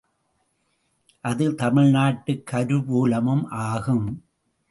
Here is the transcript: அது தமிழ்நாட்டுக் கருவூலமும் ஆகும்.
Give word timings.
அது 1.21 1.55
தமிழ்நாட்டுக் 1.55 2.43
கருவூலமும் 2.51 3.45
ஆகும். 3.49 4.23